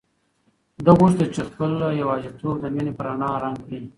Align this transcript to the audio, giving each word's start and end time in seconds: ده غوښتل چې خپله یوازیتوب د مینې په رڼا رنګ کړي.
ده 0.85 0.91
غوښتل 0.99 1.27
چې 1.35 1.41
خپله 1.49 1.87
یوازیتوب 2.01 2.55
د 2.59 2.65
مینې 2.73 2.91
په 2.97 3.01
رڼا 3.07 3.29
رنګ 3.43 3.57
کړي. 3.65 3.81